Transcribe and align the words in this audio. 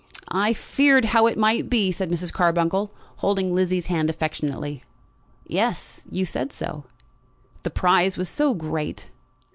"I 0.33 0.53
feared 0.53 1.05
how 1.05 1.27
it 1.27 1.37
might 1.37 1.69
be," 1.69 1.91
said 1.91 2.09
Mrs. 2.09 2.33
Carbuncle, 2.33 2.89
holding 3.17 3.53
Lizzie's 3.53 3.85
hand 3.85 4.09
affectionately. 4.09 4.83
"Yes; 5.45 6.01
you 6.09 6.25
said 6.25 6.51
so." 6.51 6.85
"The 7.61 7.69
prize 7.69 8.17
was 8.17 8.27
so 8.27 8.55
great." 8.55 9.11